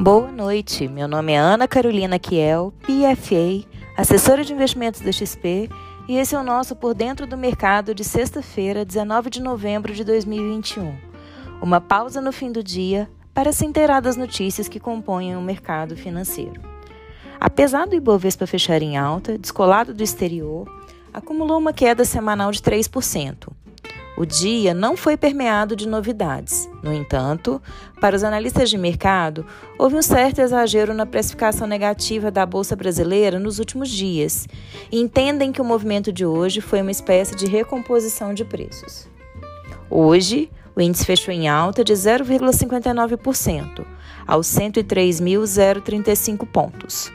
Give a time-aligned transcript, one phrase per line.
[0.00, 3.66] Boa noite, meu nome é Ana Carolina Kiel, PFA,
[3.96, 5.68] assessora de investimentos da XP,
[6.06, 10.04] e esse é o nosso Por Dentro do Mercado de sexta-feira, 19 de novembro de
[10.04, 10.96] 2021.
[11.60, 15.96] Uma pausa no fim do dia para se inteirar das notícias que compõem o mercado
[15.96, 16.62] financeiro.
[17.40, 20.68] Apesar do Ibovespa fechar em alta, descolado do exterior,
[21.12, 23.48] acumulou uma queda semanal de 3%.
[24.18, 26.68] O dia não foi permeado de novidades.
[26.82, 27.62] No entanto,
[28.00, 29.46] para os analistas de mercado,
[29.78, 34.48] houve um certo exagero na precificação negativa da Bolsa Brasileira nos últimos dias
[34.90, 39.08] e entendem que o movimento de hoje foi uma espécie de recomposição de preços.
[39.88, 43.86] Hoje, o índice fechou em alta de 0,59%,
[44.26, 47.12] aos 103.035 pontos.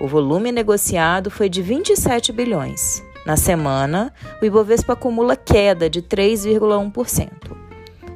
[0.00, 3.02] O volume negociado foi de 27 bilhões.
[3.24, 7.54] Na semana, o Ibovespa acumula queda de 3,1%.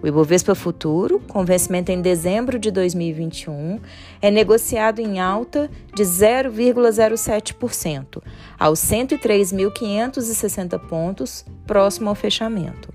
[0.01, 3.81] O Ibovespa Futuro, com vencimento em dezembro de 2021,
[4.23, 8.23] é negociado em alta de 0,07%,
[8.59, 12.95] aos 103.560 pontos, próximo ao fechamento.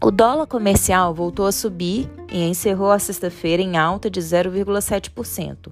[0.00, 5.70] O dólar comercial voltou a subir e encerrou a sexta-feira em alta de 0,7%,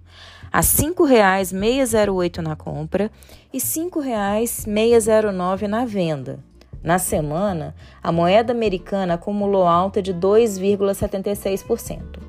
[0.54, 3.10] a R$ 5,608 na compra
[3.52, 6.38] e R$ 5,609 na venda.
[6.80, 12.20] Na semana, a moeda americana acumulou alta de 2,76%.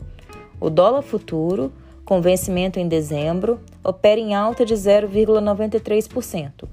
[0.60, 1.72] O dólar futuro,
[2.04, 6.68] com vencimento em dezembro, opera em alta de 0,93%,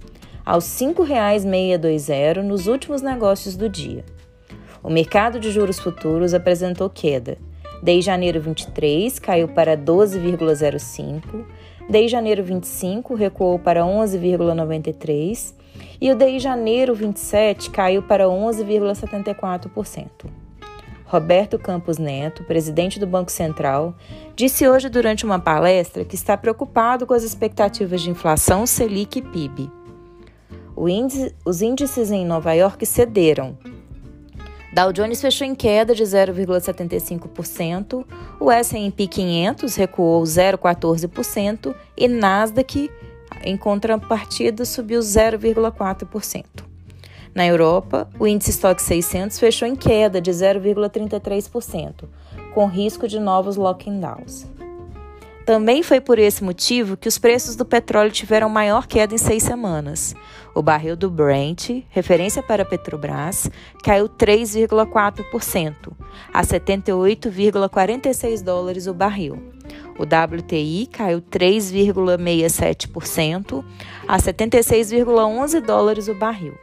[0.46, 4.06] aos R$ 5,620 nos últimos negócios do dia.
[4.82, 7.36] O mercado de juros futuros apresentou queda
[7.82, 11.44] Desde janeiro 23 caiu para 12,05,
[11.90, 15.54] desde janeiro 25 recuou para 11,93
[16.00, 20.08] e o desde janeiro 27 caiu para 11,74%.
[21.04, 23.94] Roberto Campos Neto, presidente do Banco Central,
[24.34, 29.22] disse hoje durante uma palestra que está preocupado com as expectativas de inflação Selic e
[29.22, 29.70] PIB.
[30.78, 33.58] Índice, os índices em Nova York cederam,
[34.72, 38.06] Dow Jones fechou em queda de 0,75%,
[38.40, 42.90] o S&P 500 recuou 0,14% e Nasdaq,
[43.44, 46.44] em contrapartida, subiu 0,4%.
[47.34, 52.04] Na Europa, o índice Stock 600 fechou em queda de 0,33%,
[52.54, 54.46] com risco de novos lockdowns.
[55.44, 59.42] Também foi por esse motivo que os preços do petróleo tiveram maior queda em seis
[59.42, 60.14] semanas.
[60.54, 63.50] O barril do Brent, referência para a Petrobras,
[63.82, 65.92] caiu 3,4%,
[66.32, 69.42] a 78,46 dólares o barril.
[69.98, 73.64] O WTI caiu 3,67%,
[74.06, 76.54] a 76,11 dólares o barril.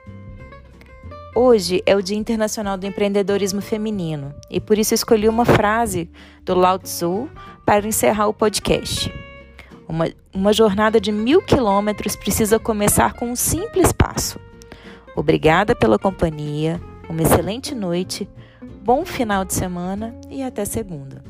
[1.36, 6.10] Hoje é o Dia Internacional do Empreendedorismo Feminino e por isso escolhi uma frase
[6.44, 7.30] do Lao Tzu
[7.70, 9.14] para encerrar o podcast.
[9.88, 14.40] Uma, uma jornada de mil quilômetros precisa começar com um simples passo.
[15.16, 18.28] Obrigada pela companhia, uma excelente noite,
[18.84, 21.29] bom final de semana e até segunda.